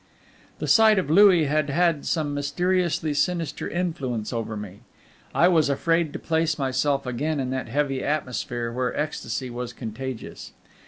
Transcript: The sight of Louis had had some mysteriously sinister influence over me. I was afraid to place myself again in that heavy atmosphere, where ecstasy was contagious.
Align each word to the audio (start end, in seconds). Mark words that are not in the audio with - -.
The 0.57 0.65
sight 0.67 0.97
of 0.97 1.11
Louis 1.11 1.45
had 1.45 1.69
had 1.69 2.07
some 2.07 2.33
mysteriously 2.33 3.13
sinister 3.13 3.69
influence 3.69 4.33
over 4.33 4.57
me. 4.57 4.79
I 5.31 5.47
was 5.47 5.69
afraid 5.69 6.11
to 6.13 6.17
place 6.17 6.57
myself 6.57 7.05
again 7.05 7.39
in 7.39 7.51
that 7.51 7.67
heavy 7.67 8.03
atmosphere, 8.03 8.71
where 8.71 8.97
ecstasy 8.99 9.51
was 9.51 9.73
contagious. 9.73 10.53